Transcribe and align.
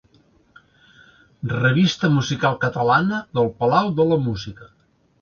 “Revista 1.51 2.11
Musical 2.15 2.59
Catalana” 2.67 3.23
del 3.39 3.55
Palau 3.63 3.97
de 4.03 4.11
la 4.15 4.23
Música. 4.29 4.77